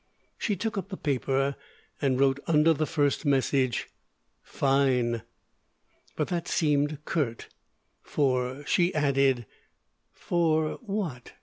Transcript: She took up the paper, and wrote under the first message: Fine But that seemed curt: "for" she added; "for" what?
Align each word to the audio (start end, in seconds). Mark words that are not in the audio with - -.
She 0.35 0.55
took 0.55 0.79
up 0.79 0.89
the 0.89 0.97
paper, 0.97 1.55
and 2.01 2.19
wrote 2.19 2.39
under 2.47 2.73
the 2.73 2.87
first 2.87 3.23
message: 3.23 3.87
Fine 4.41 5.21
But 6.15 6.29
that 6.29 6.47
seemed 6.47 6.97
curt: 7.05 7.49
"for" 8.01 8.65
she 8.65 8.91
added; 8.95 9.45
"for" 10.11 10.79
what? 10.81 11.33